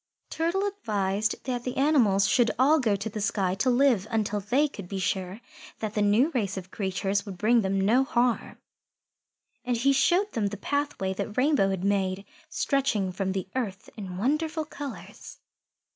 Turtle 0.31 0.65
advised 0.65 1.43
that 1.43 1.63
the 1.63 1.77
animals 1.77 2.27
should 2.27 2.49
all 2.57 2.79
go 2.79 2.95
to 2.95 3.07
the 3.07 3.21
sky 3.21 3.53
to 3.53 3.69
live 3.69 4.07
until 4.09 4.39
they 4.39 4.67
could 4.67 4.87
be 4.87 4.97
sure 4.97 5.41
that 5.77 5.93
the 5.93 6.01
new 6.01 6.31
race 6.31 6.57
of 6.57 6.71
creatures 6.71 7.23
would 7.23 7.37
bring 7.37 7.61
them 7.61 7.79
no 7.79 8.03
harm. 8.03 8.57
And 9.63 9.77
he 9.77 9.93
showed 9.93 10.31
them 10.31 10.47
the 10.47 10.57
pathway 10.57 11.13
that 11.13 11.37
Rainbow 11.37 11.69
had 11.69 11.83
made, 11.83 12.25
stretching 12.49 13.11
from 13.11 13.33
the 13.33 13.47
earth 13.55 13.91
in 13.95 14.17
wonderful 14.17 14.65
colours. 14.65 15.37